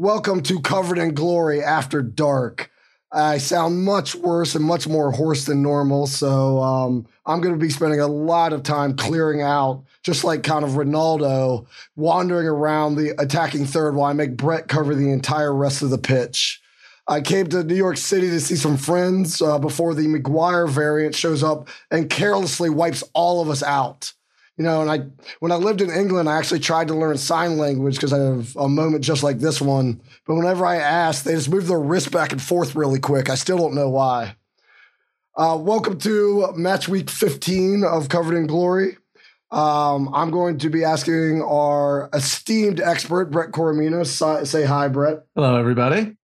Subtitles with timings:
[0.00, 2.70] Welcome to Covered in Glory After Dark.
[3.12, 7.60] I sound much worse and much more hoarse than normal, so um, I'm going to
[7.60, 11.66] be spending a lot of time clearing out, just like kind of Ronaldo,
[11.96, 15.98] wandering around the attacking third while I make Brett cover the entire rest of the
[15.98, 16.62] pitch.
[17.06, 21.14] I came to New York City to see some friends uh, before the Maguire variant
[21.14, 24.14] shows up and carelessly wipes all of us out.
[24.60, 24.98] You know, and I
[25.38, 28.54] when I lived in England, I actually tried to learn sign language because I have
[28.56, 30.02] a moment just like this one.
[30.26, 33.30] But whenever I asked, they just moved their wrist back and forth really quick.
[33.30, 34.36] I still don't know why.
[35.34, 38.98] Uh, welcome to match week 15 of Covered in Glory.
[39.50, 44.06] Um, I'm going to be asking our esteemed expert, Brett Coromino.
[44.06, 45.20] Say, say hi, Brett.
[45.34, 46.18] Hello, everybody.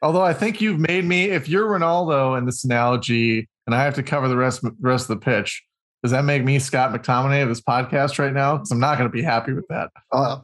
[0.00, 3.96] Although I think you've made me, if you're Ronaldo in this analogy, and I have
[3.96, 5.62] to cover the rest, rest of the pitch,
[6.02, 8.56] does that make me Scott McTominay of this podcast right now?
[8.56, 9.90] Because I'm not going to be happy with that.
[10.12, 10.38] Uh,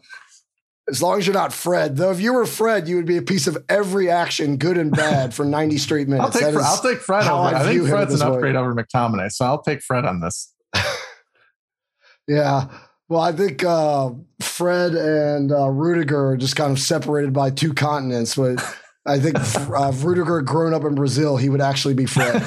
[0.89, 3.22] as long as you're not Fred, though, if you were Fred, you would be a
[3.22, 6.36] piece of every action, good and bad, for 90 straight minutes.
[6.36, 7.56] I'll take, Fred, I'll take Fred over.
[7.56, 8.61] I, I think Fred's an upgrade way.
[8.61, 10.53] over McTominay, so I'll take Fred on this.
[12.28, 12.67] yeah.
[13.08, 17.75] Well, I think uh, Fred and uh, Rudiger are just kind of separated by two
[17.75, 18.61] continents, but
[19.06, 19.39] I think
[19.70, 22.42] uh, if Rudiger had grown up in Brazil, he would actually be Fred.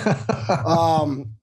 [0.65, 1.34] um,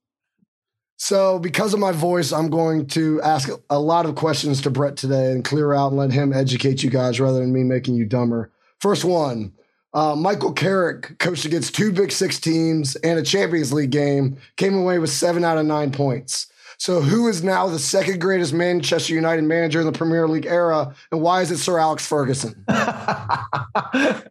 [1.03, 4.97] so, because of my voice, I'm going to ask a lot of questions to Brett
[4.97, 8.07] today and clear out and let him educate you guys rather than me making you
[8.07, 8.53] dumber.
[8.79, 9.53] First one
[9.95, 14.77] uh, Michael Carrick coached against two Big Six teams and a Champions League game, came
[14.77, 16.47] away with seven out of nine points.
[16.79, 20.95] So, who is now the second greatest Manchester United manager in the Premier League era,
[21.11, 22.65] and why is it Sir Alex Ferguson?
[22.69, 24.23] I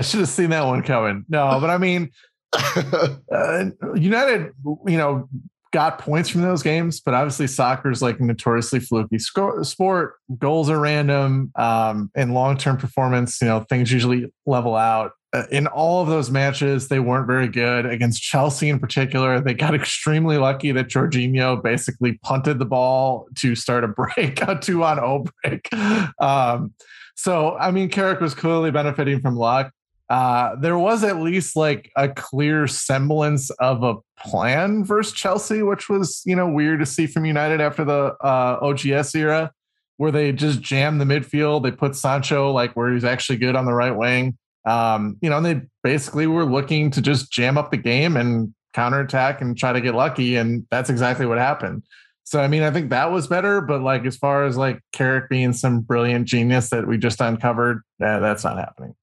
[0.00, 1.26] should have seen that one coming.
[1.28, 2.12] No, but I mean,
[2.52, 3.64] uh,
[3.94, 4.52] United,
[4.86, 5.28] you know,
[5.72, 10.14] got points from those games, but obviously soccer is like notoriously fluky sport.
[10.38, 15.12] Goals are random, um, and long-term performance, you know, things usually level out.
[15.34, 17.86] Uh, in all of those matches, they weren't very good.
[17.86, 23.54] Against Chelsea in particular, they got extremely lucky that Jorginho basically punted the ball to
[23.54, 25.72] start a break, a two-on O break.
[26.20, 26.74] Um,
[27.16, 29.72] so, I mean, Carrick was clearly benefiting from luck.
[30.12, 35.88] Uh, there was at least like a clear semblance of a plan versus Chelsea, which
[35.88, 39.50] was you know weird to see from United after the uh, OGS era,
[39.96, 41.62] where they just jammed the midfield.
[41.62, 44.36] They put Sancho like where he's actually good on the right wing.
[44.66, 48.52] Um, you know, and they basically were looking to just jam up the game and
[48.74, 51.84] counterattack and try to get lucky, and that's exactly what happened.
[52.24, 55.30] So I mean, I think that was better, but like as far as like Carrick
[55.30, 58.94] being some brilliant genius that we just uncovered, eh, that's not happening.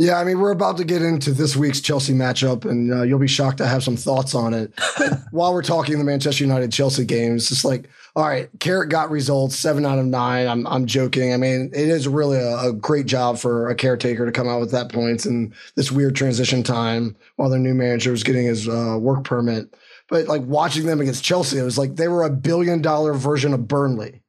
[0.00, 3.18] Yeah, I mean, we're about to get into this week's Chelsea matchup, and uh, you'll
[3.18, 4.72] be shocked to have some thoughts on it.
[5.32, 9.10] while we're talking the Manchester United Chelsea game, it's just like, all right, Carrick got
[9.10, 10.46] results, seven out of nine.
[10.46, 11.34] I'm, I'm joking.
[11.34, 14.60] I mean, it is really a, a, great job for a caretaker to come out
[14.60, 18.68] with that points in this weird transition time while their new manager was getting his
[18.68, 19.74] uh, work permit.
[20.08, 23.52] But like watching them against Chelsea, it was like they were a billion dollar version
[23.52, 24.22] of Burnley.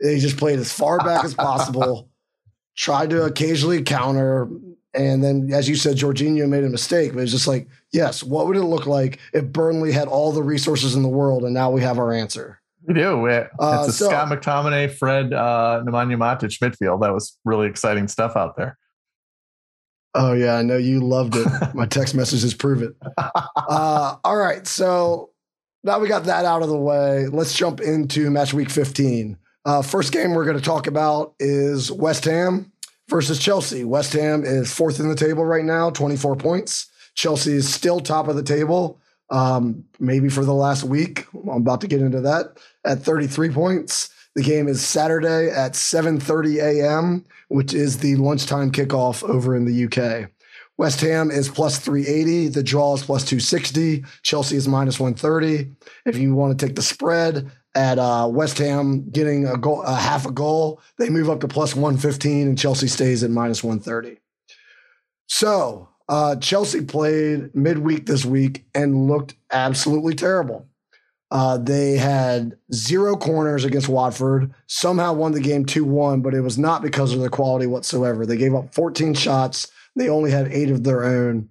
[0.00, 2.08] They just played as far back as possible,
[2.76, 4.48] tried to occasionally counter,
[4.94, 7.12] and then, as you said, Jorginho made a mistake.
[7.14, 10.42] But it's just like, yes, what would it look like if Burnley had all the
[10.42, 12.60] resources in the world and now we have our answer?
[12.86, 13.26] We do.
[13.26, 17.02] It's uh, a so, Scott McTominay, Fred, uh, Nemanja Matic midfield.
[17.02, 18.78] That was really exciting stuff out there.
[20.14, 21.46] Oh yeah, I know you loved it.
[21.74, 22.94] My text messages prove it.
[23.70, 25.28] Uh, all right, so
[25.84, 27.26] now we got that out of the way.
[27.26, 29.36] Let's jump into match week 15.
[29.66, 32.72] Uh, first game we're going to talk about is West Ham
[33.08, 33.84] versus Chelsea.
[33.84, 36.86] West Ham is fourth in the table right now, 24 points.
[37.14, 39.00] Chelsea is still top of the table,
[39.30, 41.26] um, maybe for the last week.
[41.34, 44.10] I'm about to get into that at 33 points.
[44.34, 49.84] The game is Saturday at 7:30 a.m., which is the lunchtime kickoff over in the
[49.84, 50.30] UK.
[50.76, 52.48] West Ham is plus 380.
[52.48, 54.04] The draw is plus 260.
[54.22, 55.74] Chelsea is minus 130.
[56.06, 59.94] If you want to take the spread, at uh, West Ham getting a goal, a
[59.94, 60.82] half a goal.
[60.98, 64.18] They move up to plus 115, and Chelsea stays at minus 130.
[65.28, 70.66] So uh, Chelsea played midweek this week and looked absolutely terrible.
[71.30, 76.40] Uh, they had zero corners against Watford, somehow won the game 2 1, but it
[76.40, 78.26] was not because of their quality whatsoever.
[78.26, 81.48] They gave up 14 shots, they only had eight of their own.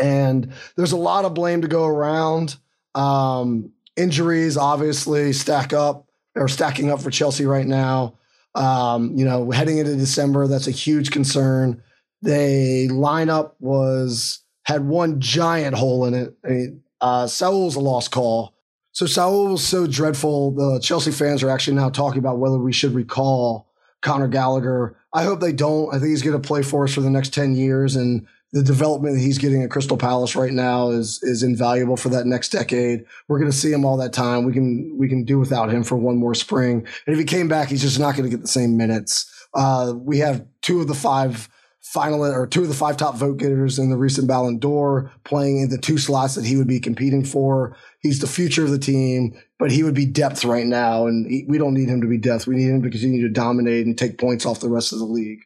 [0.00, 2.56] And there's a lot of blame to go around.
[2.96, 8.14] Um, Injuries obviously stack up or stacking up for Chelsea right now.
[8.54, 11.82] Um, you know, heading into December, that's a huge concern.
[12.22, 16.34] They lineup was had one giant hole in it.
[16.44, 18.54] I mean, uh, Saul's a lost call.
[18.92, 20.52] So Saul was so dreadful.
[20.52, 23.68] The Chelsea fans are actually now talking about whether we should recall
[24.02, 24.96] Conor Gallagher.
[25.12, 25.88] I hope they don't.
[25.92, 27.96] I think he's going to play for us for the next 10 years.
[27.96, 32.08] And the development that he's getting at Crystal Palace right now is is invaluable for
[32.10, 33.04] that next decade.
[33.26, 34.44] We're going to see him all that time.
[34.44, 36.86] We can we can do without him for one more spring.
[37.06, 39.28] And if he came back, he's just not going to get the same minutes.
[39.54, 41.48] Uh, we have two of the five
[41.80, 45.60] final or two of the five top vote getters in the recent Ballon d'Or playing
[45.60, 47.76] in the two slots that he would be competing for.
[48.02, 51.44] He's the future of the team, but he would be depth right now, and he,
[51.48, 52.46] we don't need him to be depth.
[52.46, 55.04] We need him to continue to dominate and take points off the rest of the
[55.04, 55.40] league.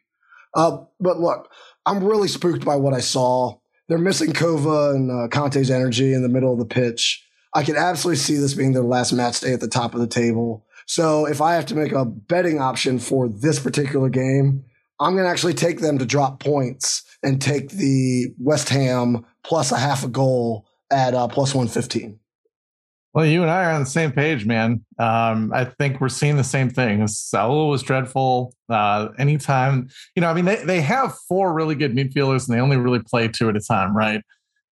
[0.53, 1.49] Uh, but look,
[1.89, 3.57] I'm really spooked by what I saw.
[3.87, 7.27] They're missing Kova and uh, Kanté's energy in the middle of the pitch.
[7.55, 10.05] I can absolutely see this being their last match day at the top of the
[10.05, 10.67] table.
[10.85, 14.65] So if I have to make a betting option for this particular game,
[14.99, 19.71] I'm going to actually take them to drop points and take the West Ham plus
[19.71, 22.18] a half a goal at uh, plus 115.
[23.13, 24.85] Well, you and I are on the same page, man.
[24.99, 27.07] Um, I think we're seeing the same thing.
[27.07, 28.53] Saul was dreadful.
[28.69, 32.61] Uh, anytime, you know, I mean, they, they have four really good midfielders and they
[32.61, 34.21] only really play two at a time, right?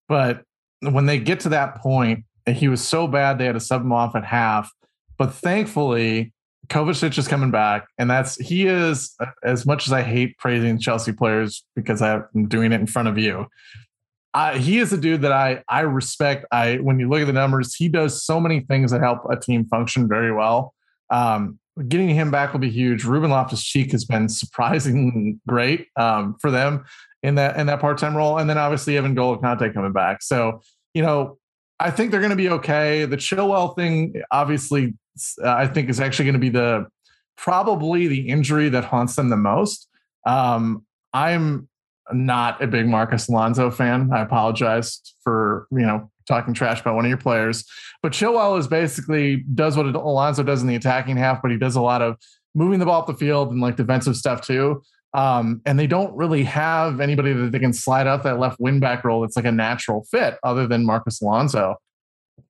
[0.08, 0.44] But
[0.82, 3.92] when they get to that point, he was so bad they had to sub him
[3.92, 4.72] off at half.
[5.18, 6.32] But thankfully,
[6.68, 11.12] Kovacic is coming back, and that's he is as much as I hate praising Chelsea
[11.12, 13.48] players because I'm doing it in front of you.
[14.38, 16.46] I, he is a dude that I I respect.
[16.52, 19.36] I when you look at the numbers, he does so many things that help a
[19.36, 20.76] team function very well.
[21.10, 21.58] Um,
[21.88, 23.04] getting him back will be huge.
[23.04, 26.86] Ruben Loftus Cheek has been surprisingly great um, for them
[27.24, 30.22] in that in that part time role, and then obviously N'Golo Kanté coming back.
[30.22, 30.62] So
[30.94, 31.40] you know,
[31.80, 33.06] I think they're going to be okay.
[33.06, 34.94] The Chilwell thing, obviously,
[35.44, 36.86] uh, I think is actually going to be the
[37.38, 39.88] probably the injury that haunts them the most.
[40.28, 41.70] Um, I'm
[42.14, 44.10] not a big Marcos Alonso fan.
[44.14, 47.66] I apologize for you know talking trash about one of your players,
[48.02, 51.76] but Chilwell is basically does what Alonso does in the attacking half, but he does
[51.76, 52.18] a lot of
[52.54, 54.82] moving the ball up the field and like defensive stuff too.
[55.14, 58.80] Um, and they don't really have anybody that they can slide out that left wing
[58.80, 61.76] back role that's like a natural fit other than Marcos Alonso.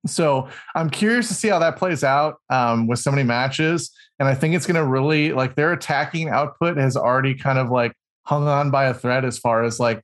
[0.06, 3.90] So I'm curious to see how that plays out um, with so many matches.
[4.18, 7.70] And I think it's going to really like their attacking output has already kind of
[7.70, 7.92] like
[8.28, 10.02] hung on by a thread as far as like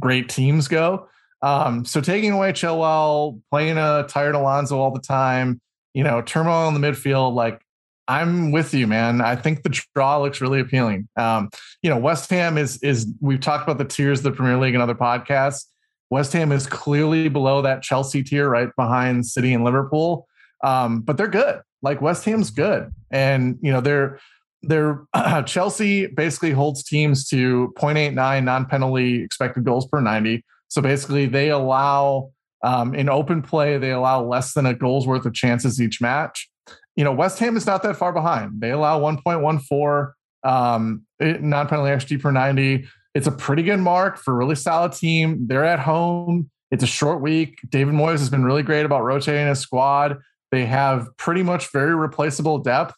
[0.00, 1.08] great teams go.
[1.42, 5.60] Um, so taking away Chilwell, playing a tired Alonso all the time,
[5.94, 7.60] you know, turmoil in the midfield, like
[8.08, 9.20] I'm with you, man.
[9.20, 11.08] I think the draw looks really appealing.
[11.16, 11.50] Um,
[11.82, 14.74] you know, West Ham is is we've talked about the tiers of the Premier League
[14.74, 15.66] and other podcasts.
[16.10, 20.26] West Ham is clearly below that Chelsea tier, right behind City and Liverpool.
[20.64, 21.60] Um, but they're good.
[21.82, 24.18] Like West Ham's good, and you know they're
[24.62, 30.44] they're uh, Chelsea basically holds teams to 0.89 non-penalty expected goals per 90.
[30.68, 32.30] So basically, they allow
[32.62, 36.48] um, in open play they allow less than a goal's worth of chances each match.
[36.96, 38.60] You know, West Ham is not that far behind.
[38.60, 40.12] They allow 1.14
[40.44, 42.86] um, non-penalty xG per 90
[43.16, 45.46] it's a pretty good mark for a really solid team.
[45.46, 46.50] They're at home.
[46.70, 47.58] It's a short week.
[47.70, 50.18] David Moyes has been really great about rotating his squad.
[50.52, 52.94] They have pretty much very replaceable depth.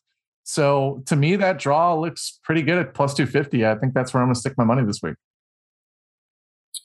[0.49, 3.67] So to me, that draw looks pretty good at plus 250.
[3.67, 5.14] I think that's where I'm going to stick my money this week.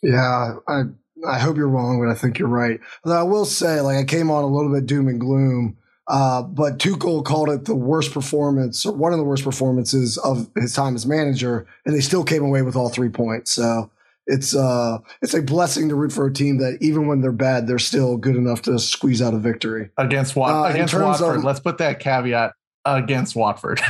[0.02, 0.84] Yeah, I
[1.26, 2.80] I hope you're wrong, but I think you're right.
[3.06, 5.78] Although I will say, like I came on a little bit doom and gloom
[6.08, 10.50] uh, but Tuchel called it the worst performance, or one of the worst performances of
[10.56, 13.52] his time as manager, and they still came away with all three points.
[13.52, 13.90] So
[14.28, 17.68] it's uh, it's a blessing to root for a team that even when they're bad,
[17.68, 21.38] they're still good enough to squeeze out a victory against Wat- uh, against Watford.
[21.38, 22.54] Of, let's put that caveat
[22.86, 23.82] against Watford.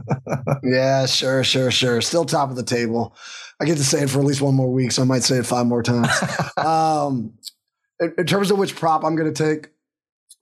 [0.62, 2.00] yeah, sure, sure, sure.
[2.00, 3.14] Still top of the table.
[3.60, 5.36] I get to say it for at least one more week, so I might say
[5.36, 6.08] it five more times.
[6.56, 7.34] um,
[8.00, 9.70] in, in terms of which prop I'm going to take,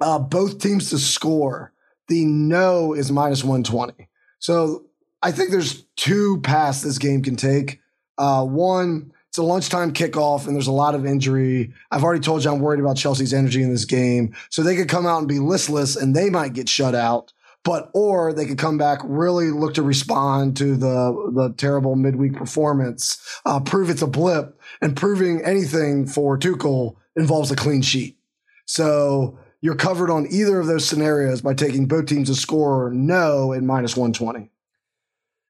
[0.00, 1.73] uh, both teams to score.
[2.09, 4.09] The no is minus 120.
[4.38, 4.87] So
[5.23, 7.80] I think there's two paths this game can take.
[8.19, 11.73] Uh, one, it's a lunchtime kickoff and there's a lot of injury.
[11.90, 14.35] I've already told you I'm worried about Chelsea's energy in this game.
[14.49, 17.33] So they could come out and be listless and they might get shut out.
[17.62, 22.35] But or they could come back, really look to respond to the the terrible midweek
[22.35, 28.17] performance, uh, prove it's a blip, and proving anything for Tuchel involves a clean sheet.
[28.64, 33.52] So you're covered on either of those scenarios by taking both teams to score no
[33.52, 34.50] at minus 120.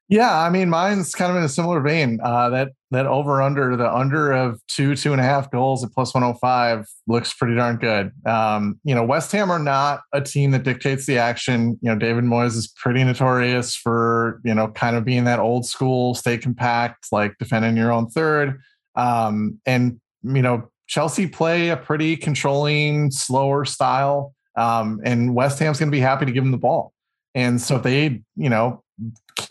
[0.09, 2.19] Yeah, I mean, mine's kind of in a similar vein.
[2.21, 5.91] Uh, that that over under the under of two two and a half goals at
[5.93, 8.11] 105 looks pretty darn good.
[8.25, 11.79] Um, you know, West Ham are not a team that dictates the action.
[11.81, 15.65] You know, David Moyes is pretty notorious for you know kind of being that old
[15.65, 18.59] school, stay compact, like defending your own third.
[18.95, 24.35] Um, and you know, Chelsea play a pretty controlling, slower style.
[24.57, 26.93] Um, and West Ham's going to be happy to give them the ball.
[27.33, 28.83] And so if they, you know,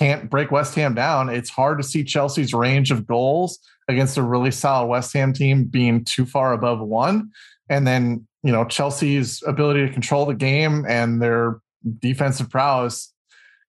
[0.00, 4.22] can't break West Ham down, it's hard to see Chelsea's range of goals against a
[4.22, 7.30] really solid West Ham team being too far above one.
[7.68, 11.60] And then, you know, Chelsea's ability to control the game and their
[11.98, 13.12] defensive prowess,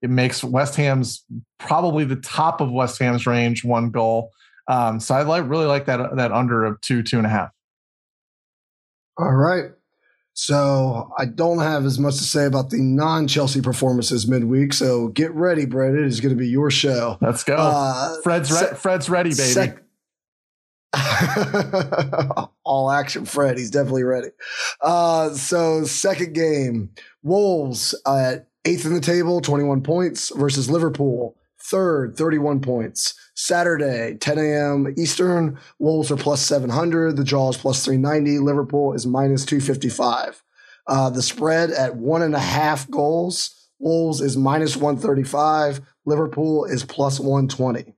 [0.02, 1.26] it makes West Ham's
[1.60, 4.32] probably the top of West Ham's range one goal.
[4.70, 7.50] Um, so I like really like that that under of two, two and a half.
[9.18, 9.72] All right.
[10.34, 14.74] So I don't have as much to say about the non-Chelsea performances midweek.
[14.74, 15.94] So get ready, Brett.
[15.94, 17.18] It is going to be your show.
[17.22, 17.56] Let's go.
[17.58, 19.42] Uh, Fred's re- Fred's ready, baby.
[19.42, 19.84] Sec-
[22.66, 23.58] All action, Fred.
[23.58, 24.30] He's definitely ready.
[24.82, 26.92] Uh, so second game,
[27.24, 33.14] Wolves at eighth in the table, twenty-one points versus Liverpool, third, thirty-one points.
[33.42, 34.94] Saturday, 10 a.m.
[35.00, 35.58] Eastern.
[35.80, 37.18] Wolves are plus 700.
[37.18, 38.38] The Jaws plus 390.
[38.38, 40.44] Liverpool is minus 255.
[40.86, 43.70] Uh, the spread at one and a half goals.
[43.80, 45.82] Wolves is minus 135.
[46.06, 47.96] Liverpool is plus 120.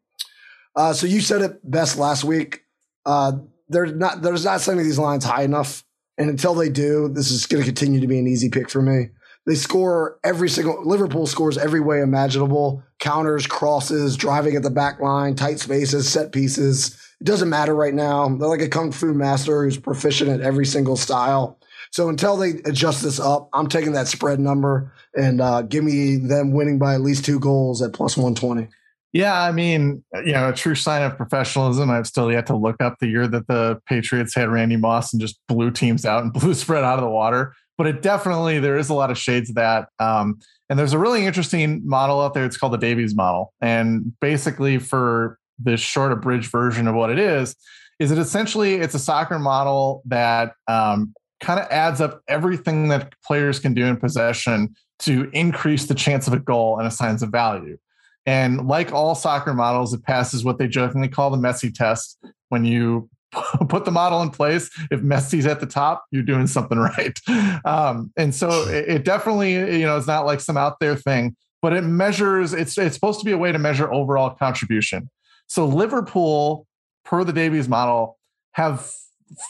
[0.77, 2.61] Uh, so you said it best last week.
[3.05, 3.33] Uh,
[3.67, 5.83] there's not there's not setting these lines high enough,
[6.17, 8.81] and until they do, this is going to continue to be an easy pick for
[8.81, 9.09] me.
[9.45, 12.81] They score every single Liverpool scores every way imaginable.
[12.99, 16.97] Counters, crosses, driving at the back line, tight spaces, set pieces.
[17.19, 18.29] It doesn't matter right now.
[18.29, 21.59] They're like a kung fu master who's proficient at every single style.
[21.91, 26.15] So until they adjust this up, I'm taking that spread number and uh, give me
[26.15, 28.69] them winning by at least two goals at plus 120.
[29.11, 31.91] Yeah, I mean, you know, a true sign of professionalism.
[31.91, 35.21] I've still yet to look up the year that the Patriots had Randy Moss and
[35.21, 38.77] just blew teams out and blew spread out of the water but it definitely there
[38.77, 39.89] is a lot of shades of that.
[39.99, 40.39] Um,
[40.69, 42.45] and there's a really interesting model out there.
[42.45, 47.19] It's called the Davies model, and basically for this short abridged version of what it
[47.19, 47.55] is,
[47.99, 53.13] is it essentially it's a soccer model that um, kind of adds up everything that
[53.23, 57.27] players can do in possession to increase the chance of a goal and assigns a
[57.27, 57.77] value.
[58.25, 62.17] And like all soccer models, it passes what they jokingly call the Messi test.
[62.49, 63.09] When you
[63.69, 64.69] put the model in place.
[64.91, 67.19] If Messi's at the top, you're doing something right.
[67.65, 71.35] Um, and so it, it, definitely, you know, it's not like some out there thing,
[71.61, 72.53] but it measures.
[72.53, 75.09] It's it's supposed to be a way to measure overall contribution.
[75.47, 76.67] So Liverpool,
[77.05, 78.17] per the Davies model,
[78.53, 78.91] have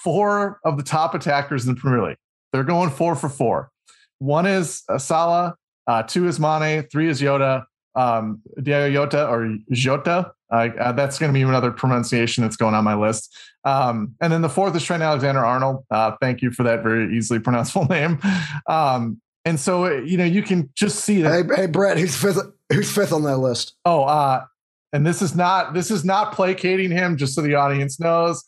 [0.04, 2.18] four of the top attackers in the Premier League.
[2.52, 3.72] They're going four for four.
[4.20, 5.56] One is uh, Salah,
[5.88, 10.32] uh, two is Mane, three is Jota, um, Diego Jota or Jota.
[10.54, 13.36] Uh, that's going to be another pronunciation that's going on my list.
[13.66, 15.86] Um, and then the fourth is Trent Alexander Arnold.
[15.90, 18.20] Uh, thank you for that very easily pronounceable name.
[18.68, 21.46] Um, and so you know you can just see that.
[21.46, 22.40] Hey, hey, Brett, who's fifth?
[22.72, 23.76] Who's fifth on that list?
[23.84, 24.46] Oh, uh,
[24.94, 27.18] and this is not this is not placating him.
[27.18, 28.44] Just so the audience knows,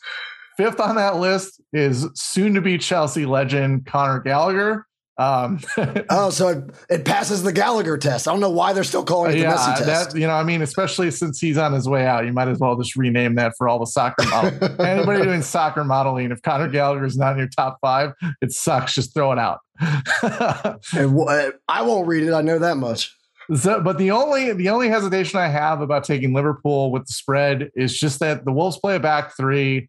[0.58, 4.88] fifth on that list is soon to be Chelsea legend Conor Gallagher.
[5.18, 5.62] Um,
[6.10, 8.28] oh, so it, it, passes the Gallagher test.
[8.28, 10.12] I don't know why they're still calling it yeah, the Messi test.
[10.12, 12.60] That, you know, I mean, especially since he's on his way out, you might as
[12.60, 14.52] well just rename that for all the soccer model.
[14.86, 18.94] Anybody doing soccer modeling, if Conor Gallagher is not in your top five, it sucks.
[18.94, 19.60] Just throw it out.
[19.80, 22.34] and w- I won't read it.
[22.34, 23.16] I know that much.
[23.56, 27.72] So, but the only the only hesitation I have about taking Liverpool with the spread
[27.76, 29.88] is just that the Wolves play a back three.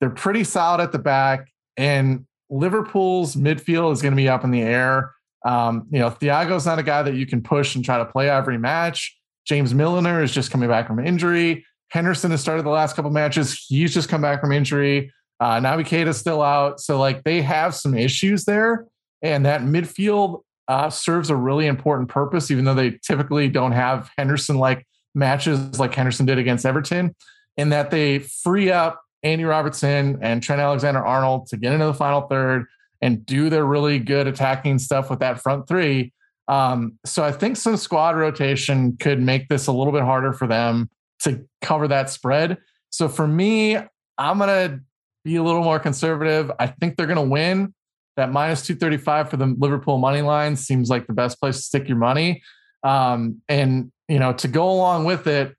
[0.00, 4.50] They're pretty solid at the back, and Liverpool's midfield is going to be up in
[4.50, 5.12] the air.
[5.44, 8.30] Um, you know, Thiago's not a guy that you can push and try to play
[8.30, 9.16] every match.
[9.46, 11.66] James Milner is just coming back from injury.
[11.88, 13.66] Henderson has started the last couple matches.
[13.68, 15.12] He's just come back from injury.
[15.40, 15.60] Uh,
[15.90, 16.80] is still out.
[16.80, 18.86] So, like, they have some issues there.
[19.22, 24.10] And that midfield uh, serves a really important purpose, even though they typically don't have
[24.16, 27.14] Henderson like matches like Henderson did against Everton,
[27.56, 31.94] in that they free up Andy Robertson and Trent Alexander Arnold to get into the
[31.94, 32.66] final third
[33.00, 36.12] and do their really good attacking stuff with that front three.
[36.46, 40.46] Um, so I think some squad rotation could make this a little bit harder for
[40.46, 40.90] them
[41.22, 42.58] to cover that spread.
[42.90, 43.76] So for me,
[44.18, 44.80] I'm going to
[45.24, 46.52] be a little more conservative.
[46.60, 47.74] I think they're going to win.
[48.16, 51.88] That minus 235 for the Liverpool money line seems like the best place to stick
[51.88, 52.42] your money.
[52.84, 55.56] Um, and, you know, to go along with it,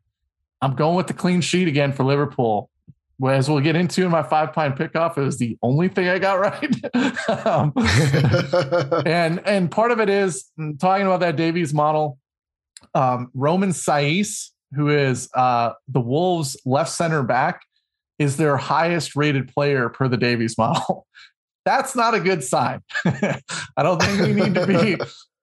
[0.62, 2.70] I'm going with the clean sheet again for Liverpool
[3.24, 6.20] as we'll get into in my five pint pickoff, it was the only thing I
[6.20, 7.46] got right.
[7.46, 7.74] um,
[9.06, 12.18] and and part of it is mm, talking about that Davies model.
[12.94, 17.62] Um, Romain Saïss, who is uh, the Wolves' left center back,
[18.20, 21.08] is their highest rated player per the Davies model.
[21.66, 22.82] That's not a good sign.
[23.06, 24.98] I don't think we need to be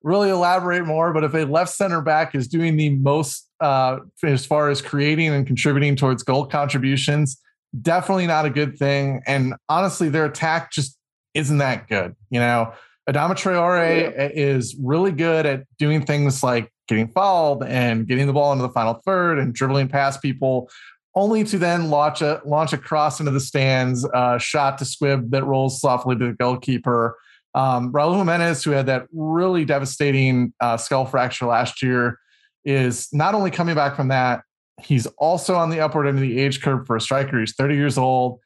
[0.05, 4.47] really elaborate more, but if a left center back is doing the most uh, as
[4.47, 7.41] far as creating and contributing towards goal contributions
[7.81, 9.23] definitely not a good thing.
[9.26, 10.97] And honestly, their attack just
[11.35, 12.14] isn't that good.
[12.31, 12.73] You know,
[13.09, 14.29] Adama Traore yeah.
[14.33, 18.73] is really good at doing things like getting fouled and getting the ball into the
[18.73, 20.69] final third and dribbling past people,
[21.14, 25.31] only to then launch a launch a cross into the stands, uh, shot to squib
[25.31, 27.17] that rolls softly to the goalkeeper.
[27.55, 32.19] Um, Raul Jimenez, who had that really devastating uh, skull fracture last year,
[32.64, 34.43] is not only coming back from that,
[34.82, 37.40] he's also on the upward end of the age curve for a striker.
[37.40, 38.40] He's 30 years old.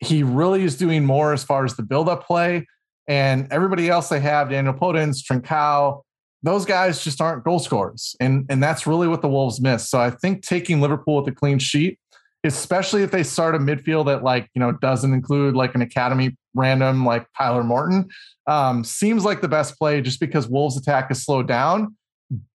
[0.00, 2.66] He really is doing more as far as the build-up play.
[3.06, 6.02] And everybody else they have, Daniel Podence, Trincao,
[6.42, 8.16] those guys just aren't goal scorers.
[8.20, 9.88] And, and that's really what the Wolves miss.
[9.90, 11.98] So I think taking Liverpool with a clean sheet,
[12.44, 16.36] especially if they start a midfield that like, you know, doesn't include like an academy
[16.54, 18.08] random like Tyler Morton,
[18.46, 21.96] um, seems like the best play just because Wolves attack is slowed down.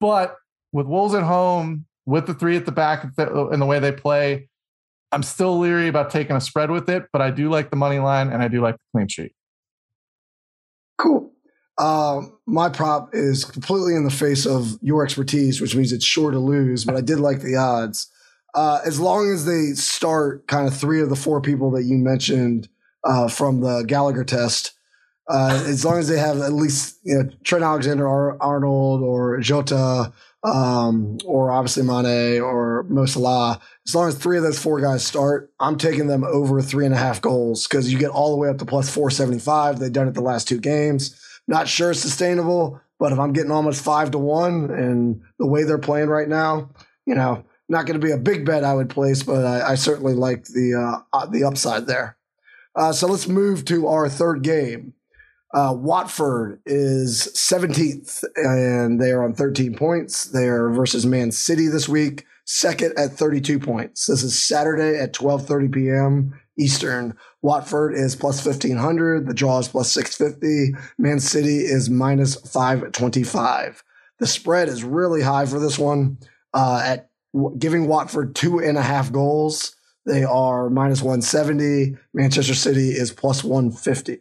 [0.01, 0.37] But
[0.73, 4.49] with Wolves at home, with the three at the back and the way they play,
[5.13, 8.01] I'm still leery about taking a spread with it, but I do like the money
[8.01, 9.33] line and I do like the clean sheet.
[10.99, 11.33] Cool.
[11.79, 16.31] Um, my prop is completely in the face of your expertise, which means it's sure
[16.31, 18.11] to lose, but I did like the odds.
[18.55, 21.97] Uh, as long as they start kind of three of the four people that you
[21.97, 22.69] mentioned
[23.03, 24.73] uh, from the Gallagher test,
[25.29, 28.07] uh, as long as they have at least you know, Trent Alexander
[28.41, 30.13] Arnold or Jota
[30.45, 35.05] um, or obviously Mane or Mo Salah, as long as three of those four guys
[35.05, 38.37] start, I'm taking them over three and a half goals because you get all the
[38.37, 39.79] way up to plus 475.
[39.79, 41.19] They've done it the last two games.
[41.49, 45.65] Not sure it's sustainable, but if I'm getting almost five to one and the way
[45.65, 46.71] they're playing right now,
[47.07, 49.75] you know, not going to be a big bet I would place, but I, I
[49.75, 52.17] certainly like the uh, uh, the upside there.
[52.77, 54.94] Uh, so let's move to our third game.
[55.55, 60.25] Uh, Watford is 17th, and they are on 13 points.
[60.25, 64.07] They are versus Man City this week, second at 32 points.
[64.07, 66.41] This is Saturday at 12:30 p.m.
[66.59, 67.17] Eastern.
[67.41, 69.29] Watford is plus 1500.
[69.29, 70.77] The draw is plus 650.
[70.99, 73.85] Man City is minus 525.
[74.19, 76.19] The spread is really high for this one.
[76.53, 77.11] Uh, at
[77.59, 81.97] giving Watford two and a half goals, they are minus 170.
[82.13, 84.19] Manchester City is plus 150.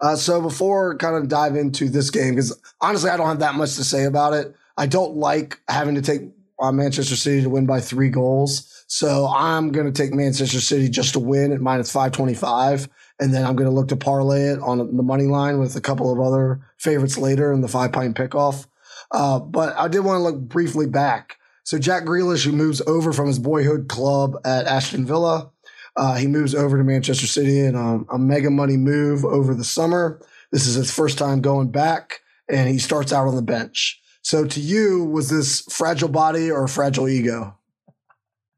[0.00, 3.54] Uh, so before kind of dive into this game, because honestly, I don't have that
[3.54, 4.54] much to say about it.
[4.76, 6.22] I don't like having to take
[6.58, 8.84] uh, Manchester City to win by three goals.
[8.86, 12.88] So I'm going to take Manchester City just to win at minus 525.
[13.20, 15.80] And then I'm going to look to parlay it on the money line with a
[15.80, 18.66] couple of other favorites later in the five pint pickoff.
[19.10, 21.38] Uh, but I did want to look briefly back.
[21.62, 25.50] So Jack Grealish, who moves over from his boyhood club at Aston Villa,
[25.96, 29.64] uh, he moves over to Manchester City in a, a mega money move over the
[29.64, 30.20] summer.
[30.50, 34.00] This is his first time going back, and he starts out on the bench.
[34.22, 37.56] So, to you, was this fragile body or fragile ego?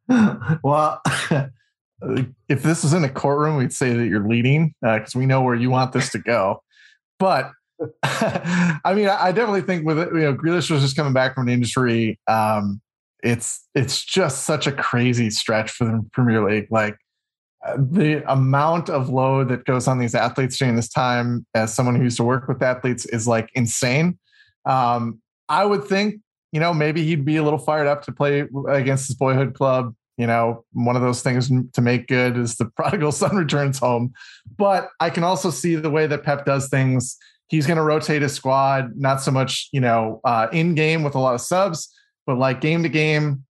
[0.63, 1.03] well,
[2.49, 5.43] if this was in a courtroom, we'd say that you're leading because uh, we know
[5.43, 6.63] where you want this to go.
[7.19, 7.51] But
[8.03, 11.49] I mean, I definitely think with it, you know, Grealish was just coming back from
[11.49, 12.19] an injury.
[12.27, 12.81] Um,
[13.23, 16.69] it's it's just such a crazy stretch for the Premier League.
[16.71, 16.97] Like
[17.77, 22.05] the amount of load that goes on these athletes during this time, as someone who
[22.05, 24.19] used to work with athletes, is like insane.
[24.65, 26.21] Um, I would think,
[26.53, 29.95] you know, maybe he'd be a little fired up to play against his boyhood club.
[30.17, 34.13] You know, one of those things to make good is the prodigal son returns home.
[34.57, 37.17] But I can also see the way that Pep does things.
[37.49, 41.15] He's going to rotate his squad, not so much, you know, uh, in game with
[41.15, 41.93] a lot of subs,
[42.27, 43.45] but like game to game,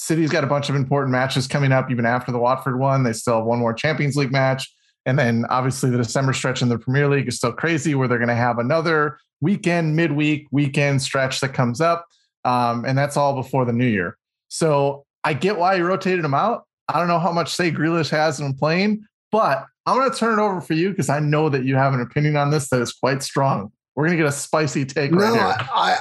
[0.00, 3.02] City's got a bunch of important matches coming up, even after the Watford one.
[3.02, 4.72] They still have one more Champions League match.
[5.04, 8.18] And then obviously the December stretch in the Premier League is still crazy, where they're
[8.18, 12.06] going to have another weekend, midweek, weekend stretch that comes up.
[12.44, 14.16] Um, and that's all before the new year.
[14.46, 16.64] So I get why you rotated him out.
[16.88, 20.38] I don't know how much say Grealish has in playing, but I'm going to turn
[20.38, 22.80] it over for you because I know that you have an opinion on this that
[22.80, 23.72] is quite strong.
[23.96, 25.68] We're going to get a spicy take no, right here.
[25.74, 25.98] I,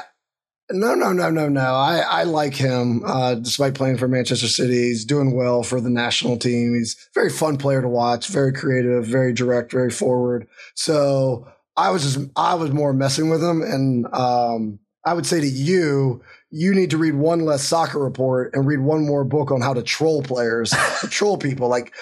[0.71, 1.75] no, no, no, no, no.
[1.75, 4.87] I, I like him uh, despite playing for Manchester City.
[4.87, 6.75] He's doing well for the national team.
[6.75, 10.47] He's a very fun player to watch, very creative, very direct, very forward.
[10.75, 13.61] So I was just, I was more messing with him.
[13.61, 18.53] And um, I would say to you, you need to read one less soccer report
[18.53, 20.71] and read one more book on how to troll players,
[21.09, 21.69] troll people.
[21.69, 21.93] Like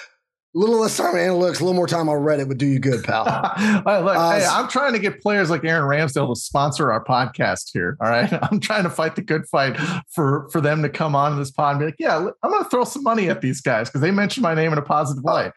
[0.54, 3.04] little less time on analytics, a little more time on Reddit would do you good,
[3.04, 3.24] pal.
[3.84, 7.70] look, uh, hey, I'm trying to get players like Aaron Ramsdale to sponsor our podcast
[7.72, 7.96] here.
[8.00, 9.76] All right, I'm trying to fight the good fight
[10.10, 12.70] for for them to come on this pod and be like, yeah, I'm going to
[12.70, 15.52] throw some money at these guys because they mentioned my name in a positive light.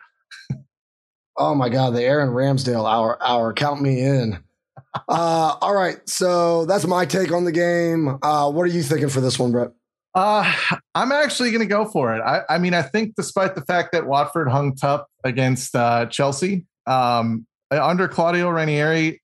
[1.38, 4.44] oh my god, the Aaron Ramsdale hour hour, count me in.
[5.08, 8.18] Uh, all right, so that's my take on the game.
[8.22, 9.72] Uh, what are you thinking for this one, Brett?
[10.16, 10.52] Uh,
[10.96, 12.22] I'm actually going to go for it.
[12.22, 16.66] I, I, mean, I think despite the fact that Watford hung tough against uh, Chelsea,
[16.88, 19.22] um, under Claudio Ranieri,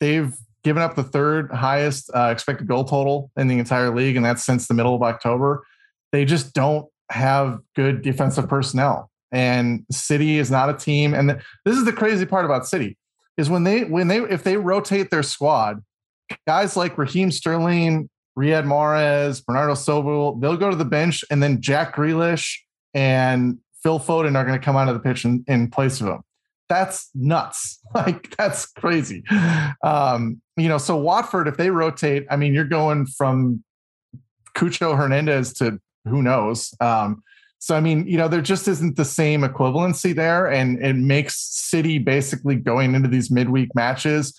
[0.00, 4.24] they've given up the third highest uh, expected goal total in the entire league, and
[4.24, 5.64] that's since the middle of October.
[6.12, 11.14] They just don't have good defensive personnel, and City is not a team.
[11.14, 11.30] And
[11.64, 12.98] this is the crazy part about City
[13.38, 15.82] is when they when they if they rotate their squad,
[16.46, 21.60] guys like Raheem Sterling, Riyad Mahrez, Bernardo Silva, they'll go to the bench, and then
[21.60, 22.56] Jack Grealish
[22.94, 26.06] and Phil Foden are going to come out of the pitch in, in place of
[26.06, 26.20] him.
[26.68, 27.80] That's nuts.
[27.94, 29.24] Like that's crazy.
[29.82, 33.64] Um, you know, so Watford, if they rotate, I mean, you're going from
[34.54, 36.74] Cucho Hernandez to who knows.
[36.80, 37.22] Um,
[37.58, 41.40] so I mean, you know, there just isn't the same equivalency there, and it makes
[41.40, 44.38] City basically going into these midweek matches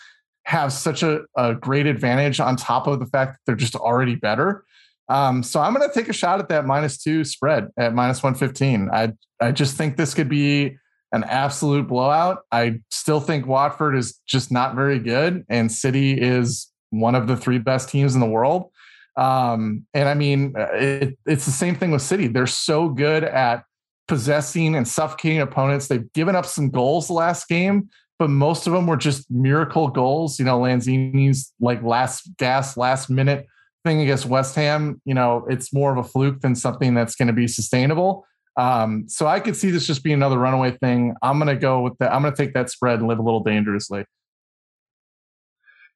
[0.49, 4.15] have such a, a great advantage on top of the fact that they're just already
[4.15, 4.65] better.
[5.07, 8.23] Um, so I'm going to take a shot at that minus two spread at minus
[8.23, 8.89] 115.
[8.91, 10.75] I I just think this could be
[11.11, 12.39] an absolute blowout.
[12.51, 17.37] I still think Watford is just not very good, and City is one of the
[17.37, 18.71] three best teams in the world.
[19.17, 22.27] Um, and I mean, uh, it, it's the same thing with City.
[22.27, 23.65] They're so good at
[24.07, 25.87] possessing and suffocating opponents.
[25.87, 29.87] They've given up some goals the last game, but most of them were just miracle
[29.87, 30.37] goals.
[30.37, 33.47] You know, Lanzini's like last gas, last minute
[33.85, 35.01] thing against West Ham.
[35.05, 38.25] You know, it's more of a fluke than something that's going to be sustainable.
[38.57, 41.15] Um, so I could see this just being another runaway thing.
[41.21, 42.13] I'm going to go with that.
[42.13, 44.05] I'm going to take that spread and live a little dangerously.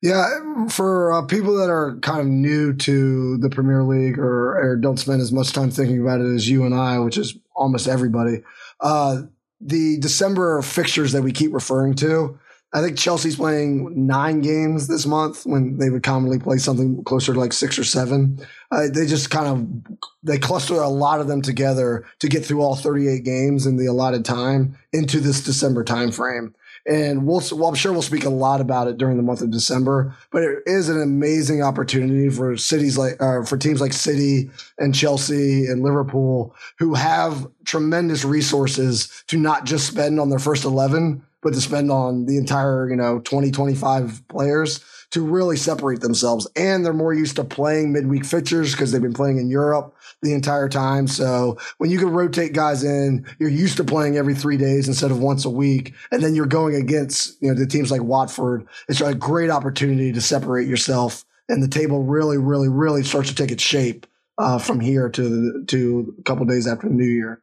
[0.02, 4.76] Yeah, for uh, people that are kind of new to the Premier League or, or,
[4.76, 7.88] don't spend as much time thinking about it as you and I, which is almost
[7.88, 8.44] everybody,
[8.82, 9.22] uh,
[9.66, 12.40] the December fixtures that we keep referring to,
[12.74, 17.34] I think Chelsea's playing nine games this month when they would commonly play something closer
[17.34, 18.40] to like six or seven.
[18.72, 22.62] Uh, they just kind of they cluster a lot of them together to get through
[22.62, 26.54] all 38 games in the allotted time into this December timeframe
[26.86, 29.52] and we'll well, I'm sure we'll speak a lot about it during the month of
[29.52, 30.16] December.
[30.32, 34.94] But it is an amazing opportunity for cities like uh, for teams like City and
[34.94, 41.24] Chelsea and Liverpool who have tremendous resources to not just spend on their first eleven,
[41.44, 46.48] but to spend on the entire you know 20 25 players to really separate themselves.
[46.56, 50.34] And they're more used to playing midweek fixtures because they've been playing in Europe the
[50.34, 51.08] entire time.
[51.08, 55.12] So when you can rotate guys in, you're used to playing every three days instead
[55.12, 55.94] of once a week.
[56.12, 58.66] And then you're going against, you know, the teams like Watford.
[58.90, 61.26] It's a great opportunity to separate yourself.
[61.48, 64.08] And the table really, really, really starts to take its shape
[64.40, 67.40] uh, from here to the, to a couple days after the New Year.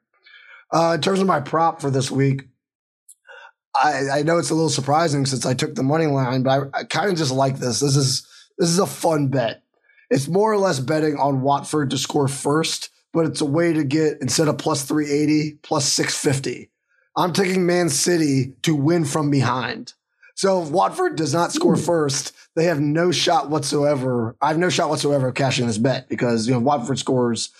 [0.72, 2.48] Uh, in terms of my prop for this week,
[3.74, 6.80] I, I know it's a little surprising since I took the money line, but I,
[6.80, 7.80] I kind of just like this.
[7.80, 8.26] This is
[8.58, 9.62] this is a fun bet.
[10.10, 13.84] It's more or less betting on Watford to score first, but it's a way to
[13.84, 16.70] get instead of plus 380, plus 650.
[17.16, 19.94] I'm taking Man City to win from behind.
[20.34, 21.82] So if Watford does not score hmm.
[21.82, 24.36] first, they have no shot whatsoever.
[24.40, 27.50] I have no shot whatsoever of cashing this bet because you know Watford scores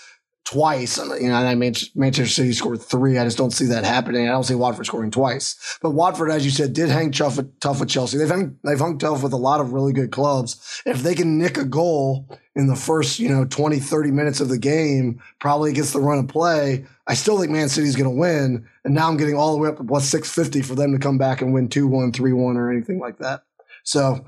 [0.50, 0.98] twice.
[0.98, 3.18] You know, I Manchester City scored three.
[3.18, 4.28] I just don't see that happening.
[4.28, 5.78] I don't see Watford scoring twice.
[5.80, 8.18] But Watford, as you said, did hang tough, tough with Chelsea.
[8.18, 10.82] They've hung, they've hung tough with a lot of really good clubs.
[10.84, 14.48] If they can nick a goal in the first, you know, 20, 30 minutes of
[14.48, 18.20] the game, probably against the run of play, I still think Man City's going to
[18.20, 18.66] win.
[18.84, 21.18] And now I'm getting all the way up to plus 650 for them to come
[21.18, 23.42] back and win 2 1, 3 1, or anything like that.
[23.84, 24.26] So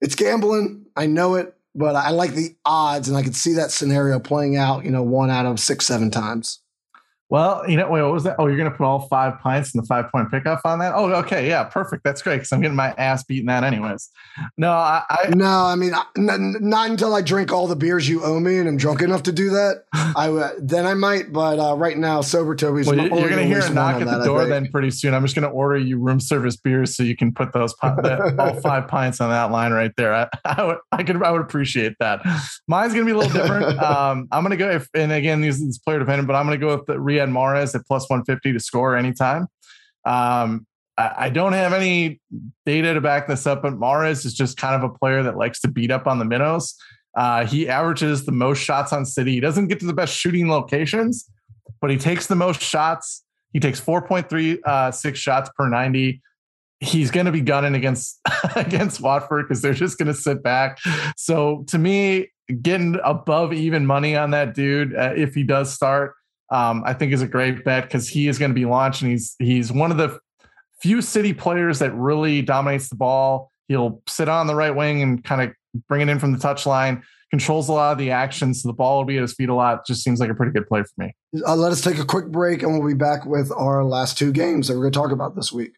[0.00, 0.86] it's gambling.
[0.96, 4.56] I know it but I like the odds, and I could see that scenario playing
[4.56, 4.84] out.
[4.84, 6.61] You know, one out of six, seven times.
[7.32, 8.36] Well, you know, wait, what was that?
[8.38, 10.92] Oh, you're going to put all five pints in the five point pickup on that?
[10.94, 11.48] Oh, okay.
[11.48, 12.04] Yeah, perfect.
[12.04, 14.10] That's great because I'm getting my ass beaten that anyways.
[14.58, 18.22] No, I, I no, I mean, n- not until I drink all the beers you
[18.22, 19.84] owe me and I'm drunk enough to do that.
[19.94, 22.86] I then I might, but uh, right now, sober Toby's.
[22.86, 25.14] Well, you're going to hear a knock at the door then pretty soon.
[25.14, 28.54] I'm just going to order you room service beers so you can put those all
[28.60, 30.14] five pints on that line right there.
[30.14, 32.20] I, I, would, I could, I would appreciate that.
[32.68, 33.78] Mine's going to be a little different.
[33.82, 36.60] um, I'm going to go if, and again, these is player dependent, but I'm going
[36.60, 39.46] to go with the Riyad at plus 150 to score anytime.
[40.04, 42.20] Um, I, I don't have any
[42.66, 45.60] data to back this up, but Mahrez is just kind of a player that likes
[45.60, 46.74] to beat up on the minnows.
[47.16, 49.32] Uh, he averages the most shots on City.
[49.32, 51.30] He doesn't get to the best shooting locations,
[51.80, 53.24] but he takes the most shots.
[53.52, 56.20] He takes 4.36 uh, shots per 90
[56.82, 58.20] he's going to be gunning against
[58.56, 60.78] against Watford because they're just going to sit back.
[61.16, 66.14] So to me, getting above even money on that dude uh, if he does start
[66.52, 69.08] um, I think is a great bet because he is going to be launching.
[69.10, 70.18] He's he's one of the
[70.80, 73.50] few city players that really dominates the ball.
[73.68, 75.54] He'll sit on the right wing and kind of
[75.88, 77.02] bring it in from the touchline.
[77.30, 79.54] Controls a lot of the action, so the ball will be at his feet a
[79.54, 79.86] lot.
[79.86, 81.14] Just seems like a pretty good play for me.
[81.46, 84.30] Uh, let us take a quick break, and we'll be back with our last two
[84.30, 85.72] games that we're going to talk about this week.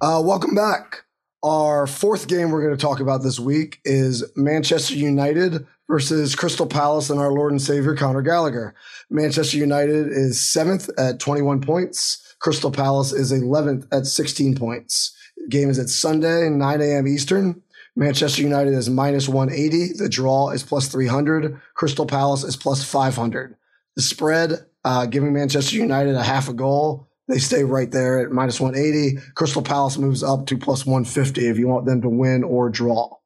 [0.00, 1.04] Uh, welcome back.
[1.42, 6.66] Our fourth game we're going to talk about this week is Manchester United versus Crystal
[6.66, 8.74] Palace and our Lord and Savior Conor Gallagher.
[9.08, 12.34] Manchester United is seventh at 21 points.
[12.40, 15.16] Crystal Palace is 11th at 16 points.
[15.48, 17.08] game is at Sunday, 9 a.m.
[17.08, 17.62] Eastern.
[17.96, 19.94] Manchester United is minus 180.
[19.94, 21.58] The draw is plus 300.
[21.72, 23.56] Crystal Palace is plus 500.
[23.96, 28.32] The spread, uh, giving Manchester United a half a goal they stay right there at
[28.32, 29.18] minus 180.
[29.34, 33.16] Crystal Palace moves up to plus 150 if you want them to win or draw.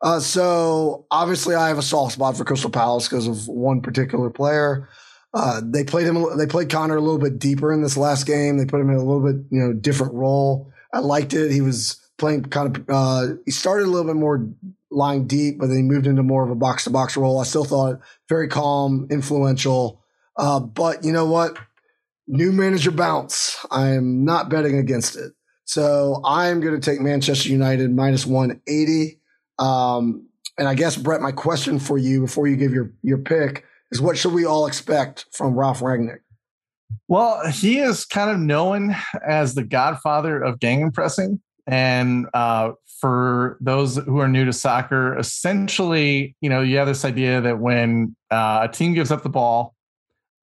[0.00, 4.30] Uh, so obviously, I have a soft spot for Crystal Palace because of one particular
[4.30, 4.88] player.
[5.32, 6.38] Uh, they played him.
[6.38, 8.56] They played Conor a little bit deeper in this last game.
[8.56, 10.70] They put him in a little bit, you know, different role.
[10.92, 11.50] I liked it.
[11.50, 12.84] He was playing kind of.
[12.88, 14.48] Uh, he started a little bit more
[14.90, 17.40] lying deep, but then he moved into more of a box to box role.
[17.40, 20.00] I still thought very calm, influential.
[20.36, 21.58] Uh, but you know what?
[22.26, 23.64] New manager bounce.
[23.70, 25.32] I am not betting against it.
[25.64, 29.20] So I'm going to take Manchester United minus 180.
[29.58, 30.26] Um,
[30.58, 34.00] and I guess, Brett, my question for you before you give your, your pick is
[34.00, 36.18] what should we all expect from Ralf Rangnick?
[37.08, 38.94] Well, he is kind of known
[39.26, 41.40] as the godfather of gegenpressing.
[41.66, 47.04] And uh, for those who are new to soccer, essentially, you know, you have this
[47.04, 49.73] idea that when uh, a team gives up the ball,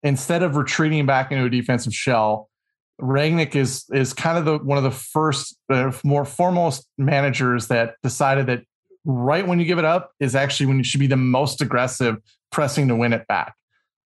[0.04, 2.50] instead of retreating back into a defensive shell,
[3.02, 7.96] Rangnick is is kind of the one of the first, uh, more foremost managers that
[8.04, 8.64] decided that
[9.06, 12.18] right when you give it up is actually when you should be the most aggressive,
[12.52, 13.56] pressing to win it back.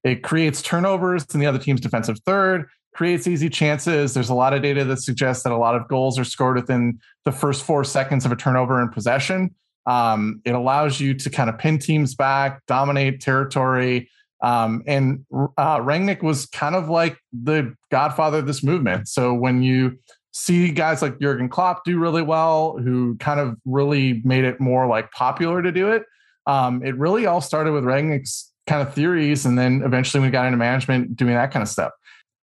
[0.04, 4.14] It creates turnovers in the other team's defensive third, creates easy chances.
[4.14, 7.00] There's a lot of data that suggests that a lot of goals are scored within
[7.24, 9.54] the first four seconds of a turnover in possession.
[9.86, 14.08] Um, it allows you to kind of pin teams back, dominate territory,
[14.44, 19.08] um, and uh, Rangnick was kind of like the godfather of this movement.
[19.08, 19.98] So when you
[20.32, 24.86] see guys like Jurgen Klopp do really well, who kind of really made it more
[24.86, 26.02] like popular to do it,
[26.46, 30.44] um, it really all started with Rangnick's kind of theories, and then eventually we got
[30.44, 31.92] into management doing that kind of stuff.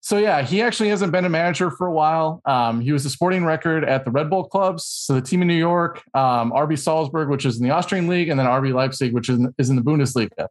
[0.01, 2.41] So yeah, he actually hasn't been a manager for a while.
[2.47, 5.49] Um, he was a sporting record at the Red Bull clubs, so the team in
[5.49, 9.13] New York, um, RB Salzburg, which is in the Austrian league, and then RB Leipzig,
[9.13, 10.49] which is in, is in the Bundesliga.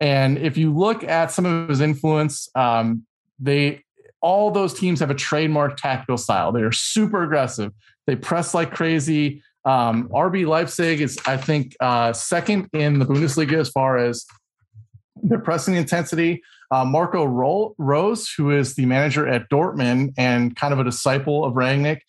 [0.00, 3.04] And if you look at some of his influence, um,
[3.38, 3.84] they
[4.22, 6.52] all those teams have a trademark tactical style.
[6.52, 7.72] They are super aggressive.
[8.06, 9.42] They press like crazy.
[9.64, 14.26] Um, RB Leipzig is, I think, uh, second in the Bundesliga as far as
[15.22, 16.42] their pressing intensity.
[16.70, 21.54] Uh, Marco Rose, who is the manager at Dortmund and kind of a disciple of
[21.54, 22.00] Rangnick,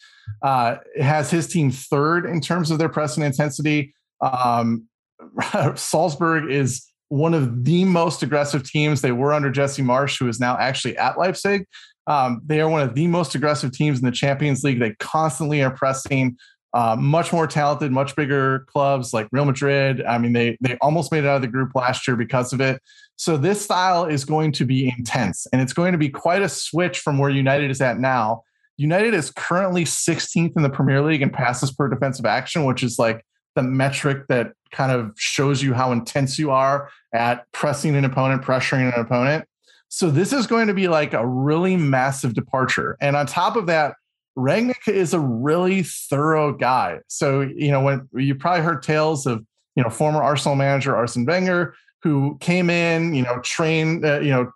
[0.43, 3.93] uh, has his team third in terms of their pressing intensity.
[4.21, 4.87] Um,
[5.75, 9.01] Salzburg is one of the most aggressive teams.
[9.01, 11.65] They were under Jesse Marsch, who is now actually at Leipzig.
[12.07, 14.79] Um, they are one of the most aggressive teams in the Champions League.
[14.79, 16.37] They constantly are pressing.
[16.73, 20.01] Uh, much more talented, much bigger clubs like Real Madrid.
[20.05, 22.61] I mean, they they almost made it out of the group last year because of
[22.61, 22.81] it.
[23.17, 26.47] So this style is going to be intense, and it's going to be quite a
[26.47, 28.43] switch from where United is at now.
[28.77, 32.97] United is currently 16th in the Premier League in passes per defensive action, which is
[32.97, 38.05] like the metric that kind of shows you how intense you are at pressing an
[38.05, 39.45] opponent, pressuring an opponent.
[39.89, 42.97] So this is going to be like a really massive departure.
[43.01, 43.95] And on top of that,
[44.37, 46.99] Rangnick is a really thorough guy.
[47.07, 51.25] So, you know, when you probably heard tales of, you know, former Arsenal manager Arsene
[51.25, 54.51] Wenger, who came in, you know, trained, uh, you know,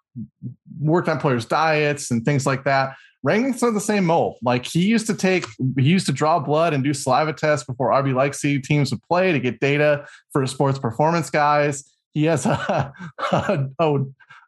[0.80, 2.96] worked on players' diets and things like that.
[3.26, 4.38] Rangnick's on the same mold.
[4.44, 5.46] Like he used to take,
[5.78, 9.32] he used to draw blood and do saliva tests before RB Leipzig teams would play
[9.32, 11.92] to get data for sports performance guys.
[12.14, 12.94] He has a,
[13.32, 14.00] a, a,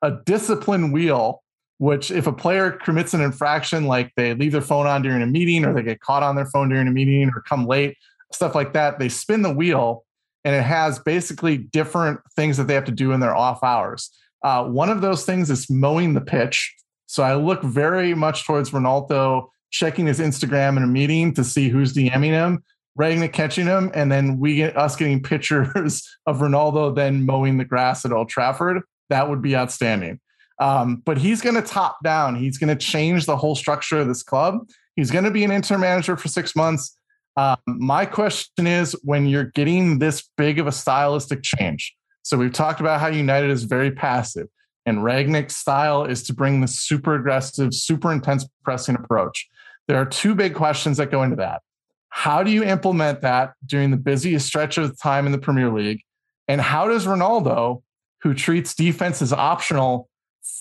[0.04, 1.44] a discipline wheel,
[1.80, 5.28] which if a player commits an infraction, like they leave their phone on during a
[5.28, 7.98] meeting or they get caught on their phone during a meeting or come late,
[8.32, 10.04] stuff like that, they spin the wheel
[10.46, 14.12] and it has basically different things that they have to do in their off hours.
[14.44, 16.76] Uh, one of those things is mowing the pitch.
[17.08, 21.70] So I look very much towards Ronaldo checking his Instagram in a meeting to see
[21.70, 22.64] who's DMing him,
[23.00, 27.66] Rangnick catching him, and then we get us getting pictures of Ronaldo then mowing the
[27.66, 28.82] grass at Old Trafford.
[29.10, 30.20] That would be outstanding.
[30.60, 32.36] Um, but he's going to top down.
[32.36, 34.68] He's going to change the whole structure of this club.
[34.96, 36.98] He's going to be an interim manager for six months.
[37.36, 41.96] Um, my question is when you're getting this big of a stylistic change.
[42.24, 44.48] So we've talked about how United is very passive.
[44.88, 49.48] And Rangnick's style is to bring the super aggressive, super intense pressing approach.
[49.88, 51.62] There are two big questions that go into that.
[52.10, 56.02] How do you implement that during the busiest stretch of time in the Premier League?
[56.48, 57.84] And how does Ronaldo,
[58.22, 60.08] who treats defense as optional,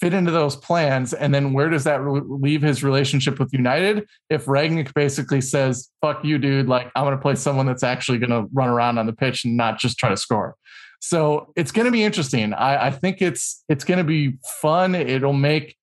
[0.01, 1.15] fit into those plans?
[1.15, 4.09] And then where does that leave his relationship with United?
[4.29, 8.19] If Rangnick basically says, fuck you, dude, like I'm going to play someone that's actually
[8.19, 10.57] going to run around on the pitch and not just try to score.
[11.01, 12.53] So it's going to be interesting.
[12.53, 14.95] I, I think it's it's going to be fun.
[14.95, 15.77] It'll make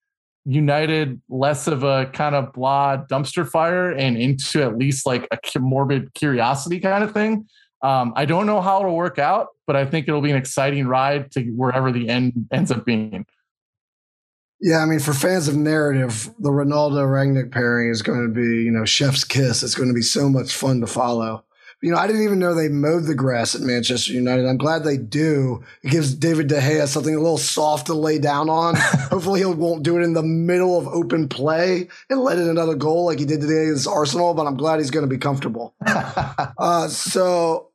[0.45, 5.59] United less of a kind of blah dumpster fire and into at least like a
[5.59, 7.47] morbid curiosity kind of thing.
[7.81, 10.87] Um, I don't know how it'll work out, but I think it'll be an exciting
[10.87, 13.25] ride to wherever the end ends up being.
[14.61, 18.63] Yeah, I mean, for fans of narrative, the Ronaldo Rangnick pairing is going to be,
[18.63, 19.61] you know, chef's kiss.
[19.61, 21.43] It's going to be so much fun to follow.
[21.83, 24.45] You know, I didn't even know they mowed the grass at Manchester United.
[24.45, 25.65] I'm glad they do.
[25.81, 28.75] It gives David De Gea something a little soft to lay down on.
[28.77, 32.75] Hopefully, he won't do it in the middle of open play and let in another
[32.75, 34.33] goal like he did today against Arsenal.
[34.33, 35.75] But I'm glad he's going to be comfortable.
[35.85, 37.71] uh, so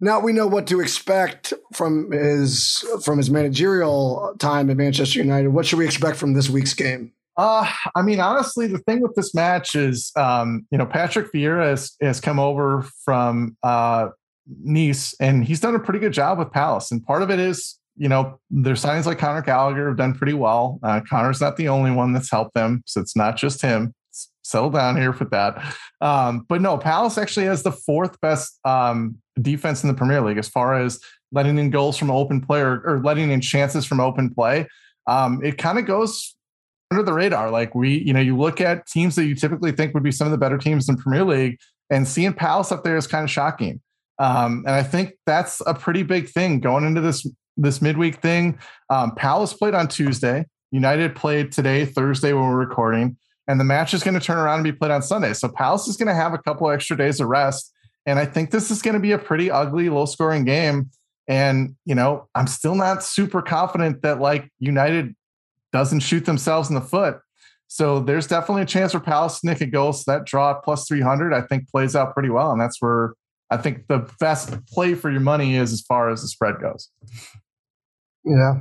[0.00, 5.48] now we know what to expect from his from his managerial time at Manchester United.
[5.48, 7.12] What should we expect from this week's game?
[7.36, 11.68] Uh, I mean, honestly, the thing with this match is, um, you know, Patrick Vieira
[11.68, 14.08] has, has come over from uh,
[14.62, 16.92] Nice, and he's done a pretty good job with Palace.
[16.92, 20.34] And part of it is, you know, their signings like Conor Gallagher have done pretty
[20.34, 20.78] well.
[20.82, 23.92] Uh, Conor's not the only one that's helped them, so it's not just him.
[24.44, 25.74] Settle down here for that.
[26.00, 30.38] Um, but no, Palace actually has the fourth best um, defense in the Premier League
[30.38, 31.00] as far as
[31.32, 34.68] letting in goals from open play or, or letting in chances from open play.
[35.08, 36.35] Um, it kind of goes
[36.90, 37.50] under the radar.
[37.50, 40.26] Like we, you know, you look at teams that you typically think would be some
[40.26, 41.58] of the better teams in Premier League,
[41.90, 43.80] and seeing Palace up there is kind of shocking.
[44.18, 48.58] Um, and I think that's a pretty big thing going into this this midweek thing.
[48.90, 50.46] Um, Palace played on Tuesday.
[50.72, 54.56] United played today, Thursday, when we're recording, and the match is going to turn around
[54.56, 55.32] and be played on Sunday.
[55.32, 57.72] So Palace is going to have a couple extra days of rest,
[58.04, 60.90] and I think this is going to be a pretty ugly, low scoring game.
[61.28, 65.14] And you know, I'm still not super confident that like United
[65.72, 67.18] doesn't shoot themselves in the foot.
[67.68, 69.92] So there's definitely a chance for Palace to nick a goal.
[69.92, 72.52] So that draw plus 300, I think, plays out pretty well.
[72.52, 73.14] And that's where
[73.50, 76.90] I think the best play for your money is as far as the spread goes.
[78.24, 78.60] Yeah.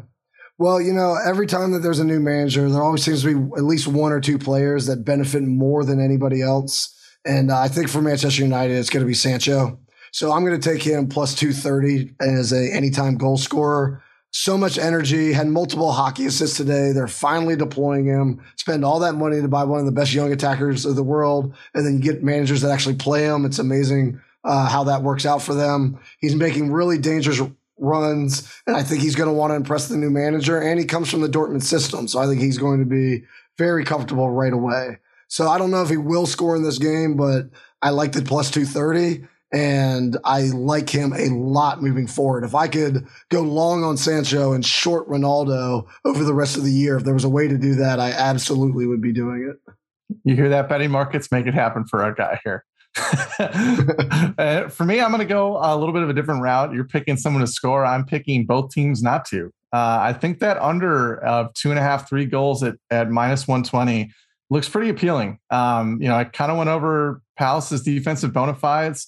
[0.58, 3.58] Well, you know, every time that there's a new manager, there always seems to be
[3.58, 6.92] at least one or two players that benefit more than anybody else.
[7.26, 9.80] And I think for Manchester United, it's going to be Sancho.
[10.12, 14.02] So I'm going to take him plus 230 as a anytime goal scorer
[14.38, 16.92] so much energy, had multiple hockey assists today.
[16.92, 20.34] They're finally deploying him, spend all that money to buy one of the best young
[20.34, 23.46] attackers of the world, and then you get managers that actually play him.
[23.46, 26.00] It's amazing uh, how that works out for them.
[26.20, 27.40] He's making really dangerous
[27.80, 30.60] runs, and I think he's going to want to impress the new manager.
[30.60, 33.24] And he comes from the Dortmund system, so I think he's going to be
[33.58, 34.98] very comfortable right away.
[35.30, 37.46] So I don't know if he will score in this game, but
[37.82, 42.44] I like the plus 230 and I like him a lot moving forward.
[42.44, 46.72] If I could go long on Sancho and short Ronaldo over the rest of the
[46.72, 49.74] year, if there was a way to do that, I absolutely would be doing it.
[50.26, 51.32] You hear that, betting markets?
[51.32, 52.66] Make it happen for our guy here.
[53.40, 56.74] uh, for me, I'm going to go a little bit of a different route.
[56.74, 57.86] You're picking someone to score.
[57.86, 59.52] I'm picking both teams not to.
[59.72, 63.48] Uh, I think that under of two and a half, three goals at, at minus
[63.48, 64.12] 120
[64.50, 65.40] looks pretty appealing.
[65.50, 69.08] Um, you know, I kind of went over Palace's defensive bona fides.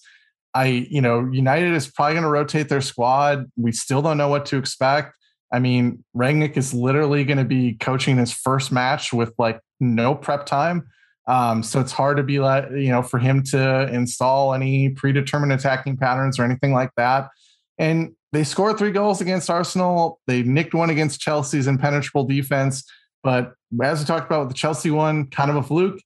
[0.58, 3.46] I, you know, United is probably going to rotate their squad.
[3.58, 5.15] We still don't know what to expect.
[5.54, 10.15] I mean, Rangnick is literally going to be coaching his first match with like no
[10.15, 10.88] prep time.
[11.28, 15.54] Um, so it's hard to be like, you know, for him to install any predetermined
[15.54, 17.30] attacking patterns or anything like that.
[17.78, 20.20] And they scored three goals against Arsenal.
[20.26, 22.84] They nicked one against Chelsea's impenetrable defense.
[23.24, 26.02] But as we talked about with the Chelsea one, kind of a fluke.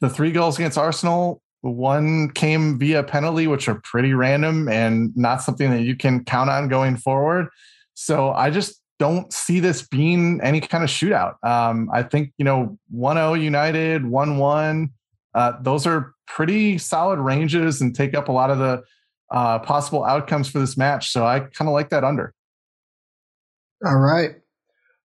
[0.00, 5.42] The three goals against Arsenal, one came via penalty, which are pretty random and not
[5.42, 7.48] something that you can count on going forward.
[7.94, 11.34] So I just don't see this being any kind of shootout.
[11.44, 14.90] Um, I think, you know, 1 0 United, 1 1,
[15.34, 18.82] uh, those are pretty solid ranges and take up a lot of the
[19.30, 21.10] uh, possible outcomes for this match.
[21.10, 22.34] So I kind of like that under.
[23.84, 24.36] All right.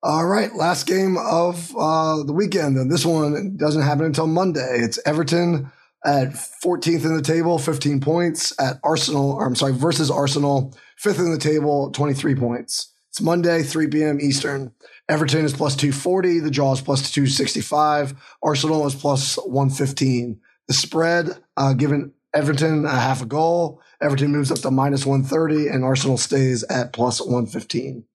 [0.04, 0.54] All right.
[0.56, 2.78] Last game of uh, the weekend.
[2.78, 4.80] And this one doesn't happen until Monday.
[4.80, 5.72] It's Everton
[6.06, 8.54] at 14th in the table, 15 points.
[8.60, 12.94] At Arsenal, I'm sorry, versus Arsenal, fifth in the table, 23 points.
[13.10, 14.22] It's Monday, 3 p.m.
[14.22, 14.72] Eastern.
[15.10, 16.40] Everton is plus 240.
[16.40, 18.14] The draw is plus 265.
[18.42, 20.40] Arsenal is plus 115.
[20.68, 25.68] The spread, uh, given Everton a half a goal, Everton moves up to minus 130,
[25.68, 28.06] and Arsenal stays at plus 115.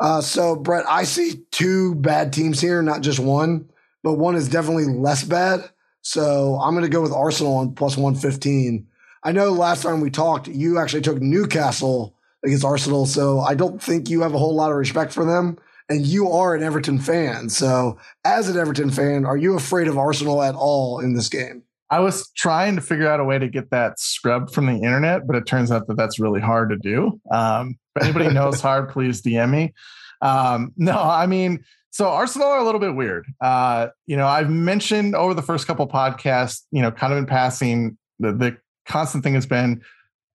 [0.00, 3.68] Uh, so, Brett, I see two bad teams here, not just one,
[4.02, 5.68] but one is definitely less bad.
[6.08, 8.86] So I'm going to go with Arsenal on plus 115.
[9.24, 13.04] I know last time we talked, you actually took Newcastle against Arsenal.
[13.04, 15.58] So I don't think you have a whole lot of respect for them.
[15.90, 17.50] and you are an Everton fan.
[17.50, 21.62] So, as an Everton fan, are you afraid of Arsenal at all in this game?
[21.90, 25.26] I was trying to figure out a way to get that scrubbed from the internet,
[25.26, 27.20] but it turns out that that's really hard to do.
[27.30, 29.74] Um, if anybody knows hard, please DM me.
[30.20, 33.26] Um, no, I mean, so Arsenal are a little bit weird.
[33.40, 37.26] Uh, you know, I've mentioned over the first couple podcasts, you know, kind of in
[37.26, 39.82] passing, the, the constant thing has been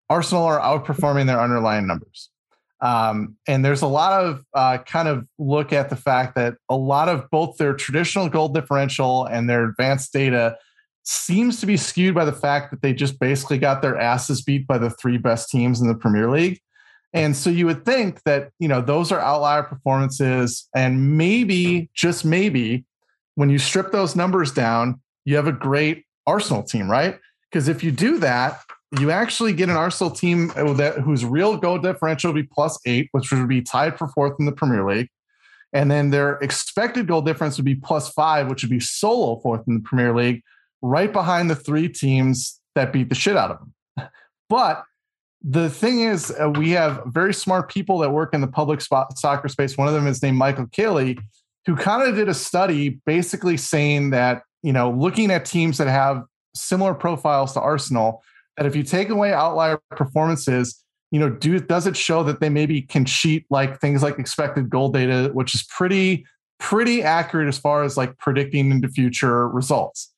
[0.09, 2.29] Arsenal are outperforming their underlying numbers.
[2.83, 6.77] Um, and there's a lot of uh, kind of look at the fact that a
[6.77, 10.57] lot of both their traditional goal differential and their advanced data
[11.05, 14.67] seems to be skewed by the fact that they just basically got their asses beat
[14.67, 16.61] by the three best teams in the Premier League.
[17.15, 20.69] And so you would think that, you know, those are outlier performances.
[20.75, 22.85] And maybe, just maybe,
[23.35, 27.19] when you strip those numbers down, you have a great Arsenal team, right?
[27.51, 28.61] Because if you do that,
[28.99, 32.79] you actually get an Arsenal team uh, that whose real goal differential would be plus
[32.87, 35.09] eight, which would be tied for fourth in the Premier League.
[35.73, 39.63] And then their expected goal difference would be plus five, which would be solo fourth
[39.67, 40.43] in the Premier League,
[40.83, 44.09] right behind the three teams that beat the shit out of them.
[44.49, 44.85] But
[45.45, 49.19] the thing is, uh, we have very smart people that work in the public spot,
[49.19, 49.77] soccer space.
[49.77, 51.19] One of them is named Michael Caley,
[51.67, 55.89] who kind of did a study basically saying that, you know, looking at teams that
[55.89, 56.25] have
[56.55, 58.23] similar profiles to Arsenal,
[58.57, 62.49] that if you take away outlier performances, you know, do does it show that they
[62.49, 66.25] maybe can cheat like things like expected goal data, which is pretty
[66.59, 70.13] pretty accurate as far as like predicting into future results.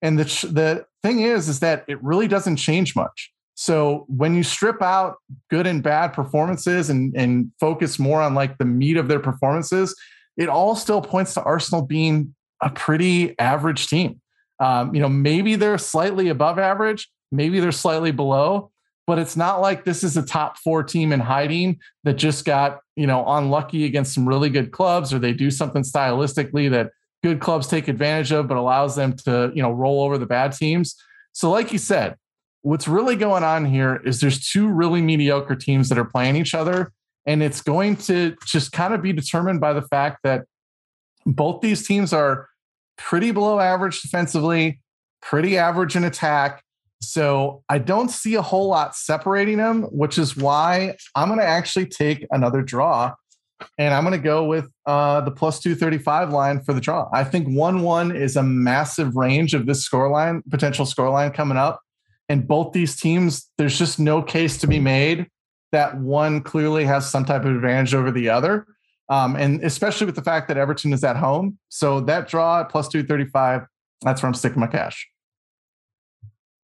[0.00, 3.32] And the the thing is, is that it really doesn't change much.
[3.62, 8.58] So when you strip out good and bad performances and, and focus more on like
[8.58, 9.94] the meat of their performances,
[10.36, 14.20] it all still points to Arsenal being a pretty average team.
[14.58, 18.72] Um, you know, maybe they're slightly above average, maybe they're slightly below,
[19.06, 22.80] but it's not like this is a top four team in hiding that just got,
[22.96, 26.90] you know, unlucky against some really good clubs or they do something stylistically that
[27.22, 30.50] good clubs take advantage of, but allows them to, you know, roll over the bad
[30.50, 30.96] teams.
[31.30, 32.16] So, like you said,
[32.62, 36.54] what's really going on here is there's two really mediocre teams that are playing each
[36.54, 36.92] other.
[37.26, 40.44] And it's going to just kind of be determined by the fact that
[41.24, 42.48] both these teams are
[42.96, 44.80] pretty below average defensively,
[45.20, 46.62] pretty average in attack.
[47.00, 51.46] So I don't see a whole lot separating them, which is why I'm going to
[51.46, 53.14] actually take another draw
[53.78, 57.08] and I'm going to go with uh, the plus 235 line for the draw.
[57.12, 61.80] I think 1 1 is a massive range of this scoreline, potential scoreline coming up.
[62.28, 65.26] And both these teams, there's just no case to be made
[65.72, 68.66] that one clearly has some type of advantage over the other.
[69.08, 71.58] Um, and especially with the fact that Everton is at home.
[71.68, 73.66] So that draw at plus 235,
[74.02, 75.08] that's where I'm sticking my cash.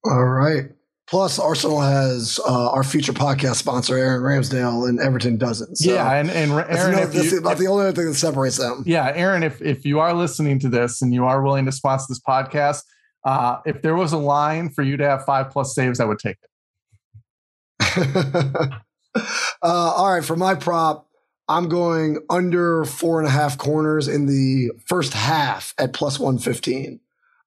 [0.05, 0.71] All right.
[1.09, 5.77] Plus, Arsenal has uh, our future podcast sponsor, Aaron Ramsdale, and Everton doesn't.
[5.77, 8.59] So yeah, and, and Aaron, that's, that's you, about the only other thing that separates
[8.59, 8.83] them.
[8.85, 12.05] Yeah, Aaron, if if you are listening to this and you are willing to sponsor
[12.11, 12.83] this podcast,
[13.25, 16.19] uh, if there was a line for you to have five plus saves, I would
[16.19, 16.51] take it.
[19.15, 19.23] uh,
[19.63, 21.09] all right, for my prop,
[21.49, 27.01] I'm going under four and a half corners in the first half at plus 115.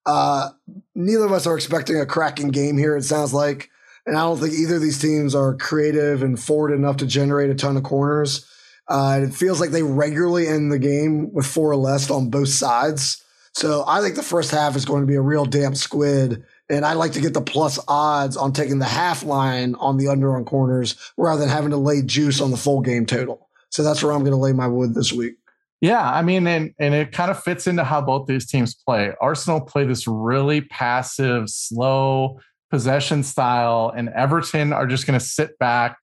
[0.05, 0.49] Uh,
[0.95, 3.69] neither of us are expecting a cracking game here, it sounds like.
[4.05, 7.51] And I don't think either of these teams are creative and forward enough to generate
[7.51, 8.47] a ton of corners.
[8.87, 12.49] Uh, it feels like they regularly end the game with four or less on both
[12.49, 13.23] sides.
[13.53, 16.43] So I think the first half is going to be a real damp squid.
[16.69, 20.07] And I like to get the plus odds on taking the half line on the
[20.07, 23.49] under on corners rather than having to lay juice on the full game total.
[23.69, 25.35] So that's where I'm going to lay my wood this week.
[25.81, 29.13] Yeah, I mean, and and it kind of fits into how both these teams play.
[29.19, 32.39] Arsenal play this really passive, slow
[32.69, 35.97] possession style, and Everton are just going to sit back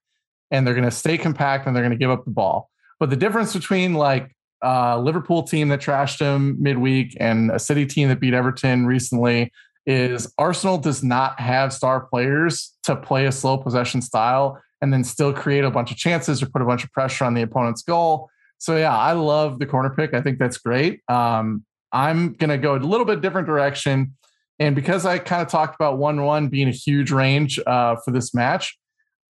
[0.51, 2.69] and they're going to stay compact and they're going to give up the ball.
[2.99, 7.85] But the difference between like uh, Liverpool team that trashed them midweek and a City
[7.85, 9.51] team that beat Everton recently
[9.85, 15.03] is Arsenal does not have star players to play a slow possession style and then
[15.03, 17.81] still create a bunch of chances or put a bunch of pressure on the opponent's
[17.81, 18.29] goal.
[18.59, 20.13] So yeah, I love the corner pick.
[20.13, 21.01] I think that's great.
[21.09, 24.15] Um, I'm gonna go a little bit different direction,
[24.59, 28.33] and because I kind of talked about one-one being a huge range uh, for this
[28.33, 28.77] match,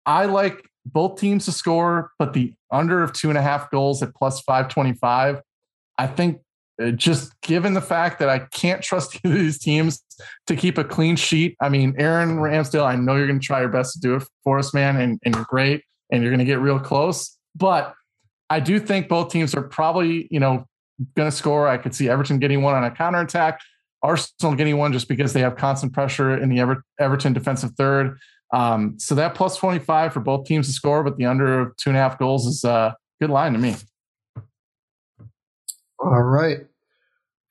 [0.05, 4.01] I like both teams to score, but the under of two and a half goals
[4.01, 5.41] at plus 525.
[5.97, 6.41] I think
[6.81, 10.03] uh, just given the fact that I can't trust these teams
[10.47, 11.55] to keep a clean sheet.
[11.61, 14.23] I mean, Aaron Ramsdale, I know you're going to try your best to do it
[14.43, 17.37] for us, man, and, and you're great and you're going to get real close.
[17.55, 17.93] But
[18.49, 20.65] I do think both teams are probably, you know,
[21.15, 21.67] going to score.
[21.67, 23.61] I could see Everton getting one on a counterattack,
[24.03, 28.17] Arsenal getting one just because they have constant pressure in the Ever- Everton defensive third.
[28.53, 31.89] Um, so that plus 25 for both teams to score, but the under of two
[31.89, 33.75] and a half goals is a good line to me.
[35.99, 36.65] All right.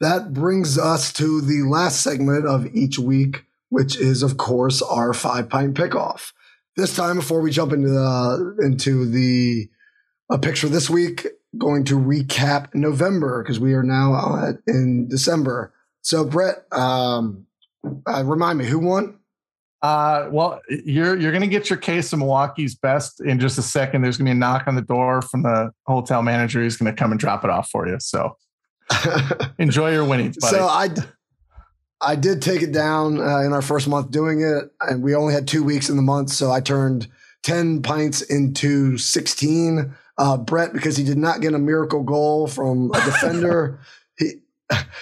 [0.01, 5.13] That brings us to the last segment of each week, which is, of course, our
[5.13, 6.33] five pint pickoff.
[6.77, 9.69] This time, before we jump into the into the
[10.31, 11.27] a picture this week,
[11.59, 15.75] going to recap November because we are now in December.
[16.03, 17.47] So, Brett, um,
[18.07, 19.20] uh, remind me who won.
[19.83, 24.03] Uh, well, you're you're gonna get your case of Milwaukee's best in just a second.
[24.03, 26.63] There's gonna be a knock on the door from the hotel manager.
[26.63, 27.97] He's gonna come and drop it off for you.
[27.99, 28.37] So
[29.59, 30.37] enjoy your winnings.
[30.37, 30.57] Buddy.
[30.57, 30.89] So I
[32.03, 35.33] I did take it down uh, in our first month doing it, and we only
[35.33, 37.09] had two weeks in the month, so I turned
[37.43, 39.95] ten pints into sixteen.
[40.19, 43.81] Uh, Brett, because he did not get a miracle goal from a defender,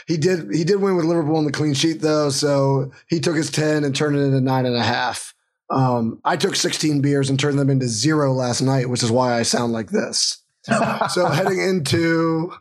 [0.06, 3.36] he did he did win with Liverpool on the clean sheet though, so he took
[3.36, 5.34] his ten and turned it into nine and a half.
[5.70, 9.34] Um, I took 16 beers and turned them into zero last night, which is why
[9.34, 10.38] I sound like this.
[11.10, 12.52] so heading into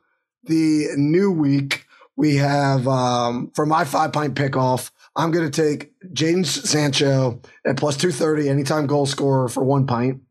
[0.43, 1.85] the new week,
[2.15, 4.91] we have um, for my five pint pickoff.
[5.15, 10.21] I'm going to take Jadon Sancho at plus 230 anytime goal scorer for one pint.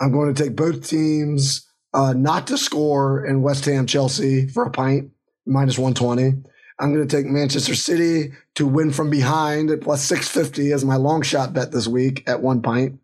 [0.00, 4.64] I'm going to take both teams uh, not to score in West Ham Chelsea for
[4.64, 5.10] a pint
[5.48, 6.44] minus 120.
[6.80, 10.96] I'm going to take Manchester City to win from behind at plus 650 as my
[10.96, 13.00] long shot bet this week at one pint.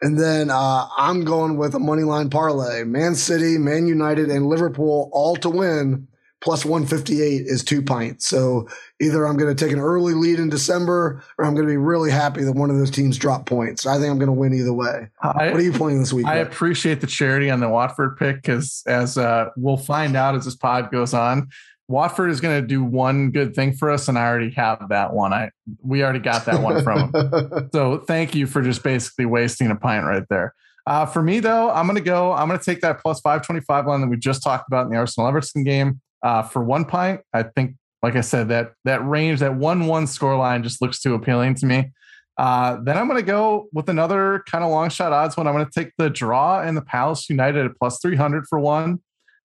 [0.00, 2.84] And then uh, I'm going with a money line parlay.
[2.84, 6.08] Man City, Man United, and Liverpool all to win
[6.40, 8.26] plus 158 is two pints.
[8.26, 8.66] So
[8.98, 11.76] either I'm going to take an early lead in December or I'm going to be
[11.76, 13.84] really happy that one of those teams drop points.
[13.84, 15.08] I think I'm going to win either way.
[15.22, 16.26] I, what are you playing this week?
[16.26, 20.46] I appreciate the charity on the Watford pick because as uh, we'll find out as
[20.46, 21.50] this pod goes on,
[21.90, 25.12] Watford is going to do one good thing for us, and I already have that
[25.12, 25.32] one.
[25.32, 25.50] I
[25.82, 27.68] we already got that one from him.
[27.72, 30.54] so thank you for just basically wasting a pint right there.
[30.86, 32.32] Uh, for me though, I'm going to go.
[32.32, 34.98] I'm going to take that plus 525 line that we just talked about in the
[34.98, 37.22] Arsenal Everton game uh, for one pint.
[37.34, 37.74] I think,
[38.04, 41.56] like I said, that that range, that one one score line, just looks too appealing
[41.56, 41.90] to me.
[42.38, 45.48] Uh, then I'm going to go with another kind of long shot odds one.
[45.48, 49.00] I'm going to take the draw in the Palace United at plus 300 for one.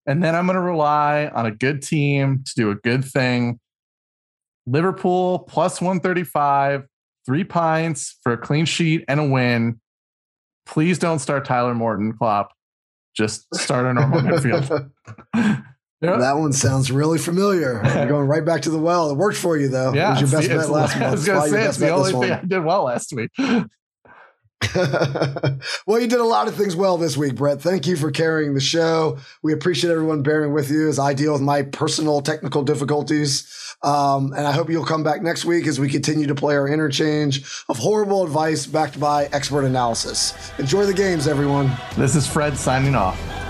[0.07, 3.59] And then I'm going to rely on a good team to do a good thing.
[4.67, 6.85] Liverpool plus 135,
[7.25, 9.79] three pints for a clean sheet and a win.
[10.65, 12.51] Please don't start Tyler Morton, Klopp.
[13.15, 14.91] Just start a normal midfield.
[16.01, 16.19] Yep.
[16.19, 17.81] That one sounds really familiar.
[17.83, 19.09] You're going right back to the well.
[19.09, 19.93] It worked for you though.
[19.93, 21.03] Yeah, it was your best bet last month.
[21.03, 23.31] I was going to say it's the only thing I did well last week.
[24.75, 27.61] well, you did a lot of things well this week, Brett.
[27.61, 29.17] Thank you for carrying the show.
[29.43, 33.75] We appreciate everyone bearing with you as I deal with my personal technical difficulties.
[33.83, 36.67] Um, and I hope you'll come back next week as we continue to play our
[36.67, 40.33] interchange of horrible advice backed by expert analysis.
[40.57, 41.71] Enjoy the games, everyone.
[41.97, 43.44] This is Fred signing off.